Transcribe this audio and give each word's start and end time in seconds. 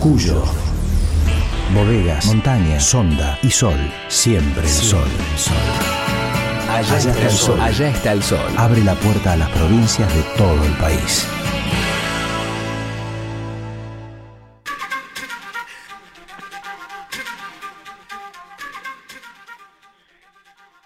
Cuyo. 0.00 0.44
Bodegas, 1.74 2.26
montaña, 2.26 2.78
sonda 2.78 3.36
y 3.42 3.50
sol. 3.50 3.78
Siempre 4.06 4.62
el 4.62 4.68
sol. 4.68 5.08
Allá, 6.70 6.98
está 6.98 7.22
el 7.24 7.30
sol. 7.30 7.60
Allá 7.60 7.88
está 7.90 8.12
el 8.12 8.22
sol. 8.22 8.52
Abre 8.56 8.84
la 8.84 8.94
puerta 8.94 9.32
a 9.32 9.36
las 9.36 9.50
provincias 9.50 10.08
de 10.14 10.22
todo 10.36 10.64
el 10.64 10.72
país. 10.74 11.26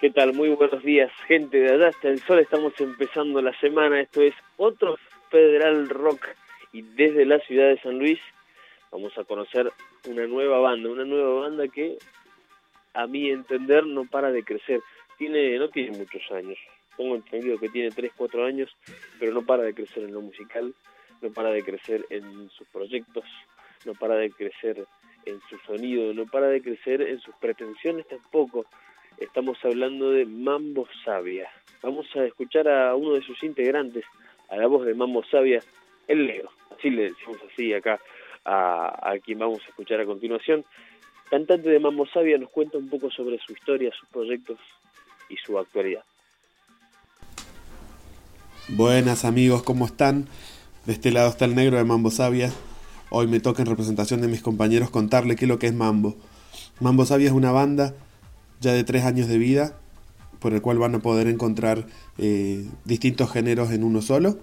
¿Qué 0.00 0.08
tal? 0.08 0.32
Muy 0.32 0.48
buenos 0.48 0.82
días, 0.82 1.12
gente 1.28 1.58
de 1.58 1.74
allá 1.74 1.88
hasta 1.88 2.08
el 2.08 2.20
sol. 2.20 2.38
Estamos 2.38 2.72
empezando 2.78 3.42
la 3.42 3.52
semana. 3.60 4.00
Esto 4.00 4.22
es 4.22 4.34
otro 4.56 4.96
Federal 5.30 5.90
Rock 5.90 6.28
y 6.72 6.80
desde 6.80 7.26
la 7.26 7.38
ciudad 7.40 7.68
de 7.68 7.78
San 7.82 7.98
Luis 7.98 8.18
vamos 8.92 9.16
a 9.18 9.24
conocer 9.24 9.72
una 10.08 10.26
nueva 10.26 10.58
banda, 10.60 10.90
una 10.90 11.04
nueva 11.04 11.40
banda 11.40 11.66
que 11.68 11.98
a 12.94 13.06
mi 13.06 13.30
entender 13.30 13.86
no 13.86 14.04
para 14.04 14.30
de 14.30 14.44
crecer. 14.44 14.80
Tiene, 15.18 15.58
no 15.58 15.68
tiene 15.68 15.96
muchos 15.98 16.22
años. 16.30 16.58
Tengo 16.96 17.16
entendido 17.16 17.58
que 17.58 17.70
tiene 17.70 17.90
3, 17.90 18.12
4 18.16 18.44
años, 18.44 18.70
pero 19.18 19.32
no 19.32 19.42
para 19.42 19.62
de 19.62 19.74
crecer 19.74 20.04
en 20.04 20.12
lo 20.12 20.20
musical, 20.20 20.74
no 21.22 21.32
para 21.32 21.50
de 21.50 21.64
crecer 21.64 22.04
en 22.10 22.50
sus 22.50 22.68
proyectos, 22.68 23.24
no 23.86 23.94
para 23.94 24.16
de 24.16 24.30
crecer 24.30 24.84
en 25.24 25.40
su 25.48 25.58
sonido, 25.66 26.12
no 26.12 26.26
para 26.26 26.48
de 26.48 26.60
crecer 26.60 27.00
en 27.00 27.18
sus 27.20 27.34
pretensiones 27.36 28.06
tampoco 28.06 28.66
Estamos 29.18 29.56
hablando 29.64 30.10
de 30.10 30.24
Mambo 30.24 30.88
Sabia. 31.04 31.48
Vamos 31.82 32.06
a 32.16 32.24
escuchar 32.24 32.66
a 32.68 32.94
uno 32.96 33.14
de 33.14 33.22
sus 33.22 33.40
integrantes, 33.42 34.04
a 34.48 34.56
la 34.56 34.66
voz 34.66 34.84
de 34.84 34.94
Mambo 34.94 35.22
Sabia, 35.24 35.60
el 36.08 36.26
Leo. 36.26 36.50
Así 36.76 36.90
le 36.90 37.10
decimos 37.10 37.38
así 37.52 37.72
acá 37.72 38.00
a, 38.44 39.14
quien 39.24 39.38
vamos 39.38 39.60
a 39.64 39.68
escuchar 39.68 40.00
a 40.00 40.06
continuación. 40.06 40.64
Cantante 41.30 41.68
de 41.68 41.80
Mambo 41.80 42.06
Sabia 42.06 42.38
nos 42.38 42.50
cuenta 42.50 42.78
un 42.78 42.88
poco 42.88 43.10
sobre 43.10 43.38
su 43.38 43.52
historia, 43.52 43.90
sus 43.98 44.08
proyectos 44.08 44.58
y 45.28 45.36
su 45.36 45.58
actualidad. 45.58 46.04
Buenas 48.68 49.24
amigos, 49.24 49.62
¿cómo 49.62 49.86
están? 49.86 50.26
De 50.86 50.92
este 50.92 51.10
lado 51.10 51.28
está 51.30 51.44
el 51.44 51.54
negro 51.54 51.78
de 51.78 51.84
Mambo 51.84 52.10
Sabia. 52.10 52.50
Hoy 53.10 53.26
me 53.26 53.40
toca 53.40 53.62
en 53.62 53.68
representación 53.68 54.20
de 54.20 54.28
mis 54.28 54.42
compañeros 54.42 54.90
contarle 54.90 55.36
qué 55.36 55.44
es 55.44 55.48
lo 55.48 55.58
que 55.58 55.66
es 55.66 55.74
Mambo. 55.74 56.16
Mambo 56.80 57.04
Sabia 57.04 57.26
es 57.26 57.32
una 57.32 57.52
banda 57.52 57.94
ya 58.60 58.72
de 58.72 58.84
tres 58.84 59.04
años 59.04 59.28
de 59.28 59.38
vida, 59.38 59.76
por 60.38 60.52
el 60.54 60.62
cual 60.62 60.78
van 60.78 60.94
a 60.94 61.00
poder 61.00 61.26
encontrar 61.28 61.86
eh, 62.18 62.64
distintos 62.84 63.30
géneros 63.30 63.70
en 63.72 63.84
uno 63.84 64.02
solo, 64.02 64.38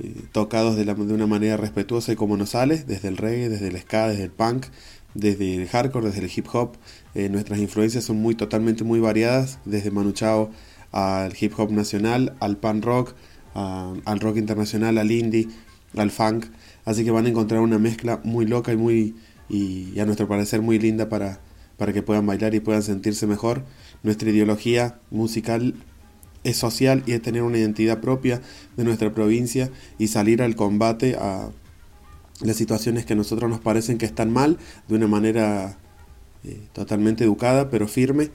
eh, 0.00 0.14
tocados 0.32 0.76
de, 0.76 0.82
una 0.92 1.26
manera 1.26 1.56
respetuosa 1.56 2.12
y 2.12 2.16
como 2.16 2.36
nos 2.36 2.50
sale, 2.50 2.84
desde 2.86 3.08
el 3.08 3.16
reggae, 3.16 3.48
desde 3.48 3.68
el 3.68 3.78
ska, 3.78 4.08
desde 4.08 4.24
el 4.24 4.30
punk, 4.30 4.66
desde 5.14 5.54
el 5.54 5.68
hardcore, 5.68 6.06
desde 6.06 6.20
el 6.20 6.30
hip 6.34 6.46
hop. 6.52 6.76
Eh, 7.14 7.28
nuestras 7.28 7.58
influencias 7.58 8.04
son 8.04 8.16
muy 8.16 8.34
totalmente 8.34 8.84
muy 8.84 9.00
variadas, 9.00 9.58
desde 9.64 9.90
Manu 9.90 10.12
Chao 10.12 10.50
al 10.92 11.34
hip 11.38 11.52
hop 11.58 11.70
nacional, 11.70 12.36
al 12.40 12.56
punk 12.56 12.84
rock, 12.84 13.14
al 13.54 14.20
rock 14.20 14.36
internacional, 14.36 14.98
al 14.98 15.10
indie, 15.10 15.48
al 15.96 16.10
funk. 16.10 16.46
Así 16.84 17.04
que 17.04 17.10
van 17.10 17.26
a 17.26 17.28
encontrar 17.28 17.60
una 17.60 17.78
mezcla 17.78 18.20
muy 18.24 18.46
loca 18.46 18.72
y 18.72 18.76
muy 18.76 19.16
y 19.48 19.98
a 19.98 20.04
nuestro 20.04 20.28
parecer 20.28 20.62
muy 20.62 20.78
linda 20.78 21.08
para, 21.08 21.40
para 21.76 21.92
que 21.92 22.02
puedan 22.02 22.26
bailar 22.26 22.54
y 22.54 22.60
puedan 22.60 22.82
sentirse 22.82 23.26
mejor. 23.26 23.64
Nuestra 24.02 24.30
ideología 24.30 24.98
musical 25.10 25.74
es 26.48 26.56
social 26.56 27.02
y 27.06 27.12
es 27.12 27.22
tener 27.22 27.42
una 27.42 27.58
identidad 27.58 28.00
propia 28.00 28.40
de 28.76 28.84
nuestra 28.84 29.12
provincia 29.12 29.70
y 29.98 30.08
salir 30.08 30.42
al 30.42 30.56
combate 30.56 31.16
a 31.16 31.50
las 32.40 32.56
situaciones 32.56 33.04
que 33.04 33.14
a 33.14 33.16
nosotros 33.16 33.50
nos 33.50 33.60
parecen 33.60 33.98
que 33.98 34.06
están 34.06 34.32
mal 34.32 34.58
de 34.88 34.94
una 34.94 35.08
manera 35.08 35.78
eh, 36.44 36.60
totalmente 36.72 37.24
educada 37.24 37.70
pero 37.70 37.88
firme 37.88 38.30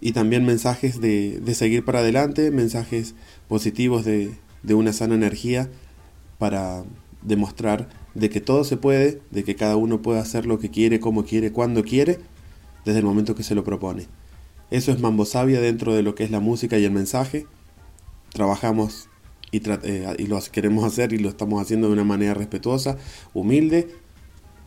y 0.00 0.12
también 0.12 0.44
mensajes 0.44 1.00
de, 1.00 1.40
de 1.40 1.54
seguir 1.54 1.84
para 1.84 2.00
adelante, 2.00 2.50
mensajes 2.50 3.14
positivos 3.48 4.04
de, 4.04 4.32
de 4.62 4.74
una 4.74 4.92
sana 4.92 5.14
energía 5.14 5.70
para 6.38 6.84
demostrar 7.22 7.88
de 8.14 8.28
que 8.28 8.40
todo 8.40 8.64
se 8.64 8.76
puede, 8.76 9.20
de 9.30 9.44
que 9.44 9.54
cada 9.54 9.76
uno 9.76 10.02
puede 10.02 10.18
hacer 10.18 10.44
lo 10.44 10.58
que 10.58 10.70
quiere, 10.70 11.00
como 11.00 11.24
quiere, 11.24 11.52
cuando 11.52 11.84
quiere 11.84 12.18
desde 12.84 12.98
el 12.98 13.04
momento 13.04 13.34
que 13.34 13.42
se 13.42 13.54
lo 13.54 13.64
propone. 13.64 14.06
Eso 14.72 14.90
es 14.90 15.00
Mambo 15.00 15.26
Sabia 15.26 15.60
dentro 15.60 15.94
de 15.94 16.02
lo 16.02 16.14
que 16.14 16.24
es 16.24 16.30
la 16.30 16.40
música 16.40 16.78
y 16.78 16.84
el 16.86 16.92
mensaje. 16.92 17.46
Trabajamos 18.32 19.10
y, 19.50 19.60
eh, 19.68 20.16
lo 20.26 20.40
queremos 20.50 20.84
hacer 20.84 21.12
y 21.12 21.18
lo 21.18 21.28
estamos 21.28 21.60
haciendo 21.60 21.88
de 21.88 21.92
una 21.92 22.04
manera 22.04 22.32
respetuosa, 22.32 22.96
humilde, 23.34 23.94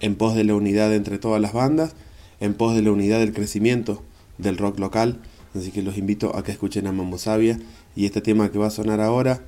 en 0.02 0.16
pos 0.16 0.36
de 0.36 0.44
la 0.44 0.54
unidad 0.54 0.94
entre 0.94 1.18
todas 1.18 1.42
las 1.42 1.54
bandas, 1.54 1.96
en 2.40 2.54
pos 2.54 2.76
de 2.76 2.84
la 2.84 2.92
unidad 2.92 3.18
del 3.18 3.34
crecimiento 3.34 4.04
del 4.38 4.60
rock 4.60 4.78
local. 4.78 5.24
Así 5.56 5.72
que 5.72 5.82
los 5.82 5.98
invito 5.98 6.38
a 6.38 6.44
que 6.44 6.52
escuchen 6.52 6.86
a 6.86 6.92
Mambo 6.92 7.18
Sabia 7.18 7.58
y 7.96 8.06
este 8.06 8.22
tema 8.22 8.52
que 8.52 8.60
va 8.60 8.68
a 8.68 8.70
sonar 8.70 9.02
ahora, 9.02 9.42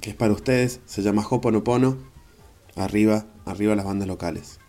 que 0.00 0.10
es 0.10 0.16
para 0.16 0.32
ustedes, 0.32 0.78
se 0.86 1.02
llama 1.02 1.26
Hoponopono, 1.28 1.96
arriba, 2.76 3.26
arriba 3.44 3.74
las 3.74 3.84
bandas 3.84 4.06
locales. 4.06 4.60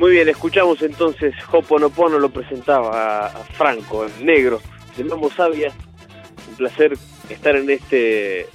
Muy 0.00 0.12
bien, 0.12 0.30
escuchamos 0.30 0.80
entonces 0.80 1.34
Hoponopono 1.52 2.18
lo 2.18 2.30
presentaba 2.30 3.26
a, 3.26 3.44
Franco, 3.52 4.06
en 4.06 4.24
negro, 4.24 4.58
de 4.96 5.04
Mambo 5.04 5.30
Sabia. 5.30 5.70
Un 6.48 6.56
placer 6.56 6.94
estar 7.28 7.54
en 7.54 7.68
este 7.68 8.46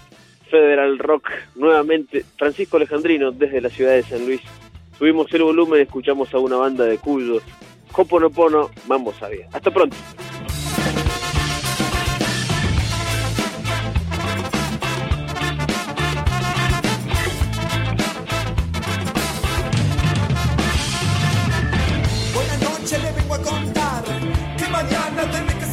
Federal 0.49 0.97
Rock 0.97 1.29
nuevamente. 1.53 2.25
Francisco 2.35 2.77
Alejandrino 2.77 3.31
desde 3.31 3.61
la 3.61 3.69
ciudad 3.69 3.91
de 3.91 4.01
San 4.01 4.25
Luis. 4.25 4.41
Subimos 4.97 5.31
el 5.33 5.43
volumen, 5.43 5.81
escuchamos 5.81 6.33
a 6.33 6.39
una 6.39 6.55
banda 6.55 6.83
de 6.85 6.97
cuyos. 6.97 7.43
Hoponopono, 7.93 8.71
Mambo 8.87 9.13
Sabia. 9.13 9.47
Hasta 9.53 9.69
pronto. 9.69 9.95
contar 23.45 24.03
que 24.57 24.67
mañana 24.67 25.21
te 25.31 25.41
me 25.41 25.64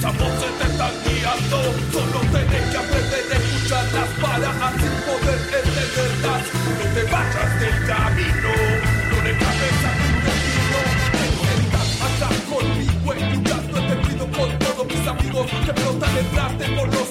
Esa 0.00 0.12
voz 0.12 0.32
te 0.58 0.64
están 0.64 0.94
guiando, 1.04 1.60
solo 1.92 2.20
tenés 2.32 2.64
que 2.70 2.76
aprender 2.78 3.24
a 3.32 3.36
escucharlas 3.36 4.08
para 4.18 4.48
así 4.68 4.88
poder 5.04 5.40
entenderlas. 5.60 6.42
No 6.64 6.84
te 6.94 7.02
vayas 7.04 7.60
del 7.60 7.76
camino, 7.84 8.52
no 9.10 9.16
le 9.22 9.32
cabes 9.36 9.80
a 9.84 9.92
tu 10.00 10.08
destino. 10.24 10.80
Te 11.12 11.24
sientas 11.36 11.90
acá 12.00 12.28
conmigo, 12.48 13.12
escuchando 13.12 13.74
este 13.76 13.94
ruido 13.96 14.24
con 14.38 14.48
todos 14.58 14.86
mis 14.86 15.06
amigos 15.06 15.46
que 15.66 15.72
flotan 15.74 16.14
detrás 16.14 16.58
de 16.58 16.66
por 16.76 16.88
los 16.94 17.09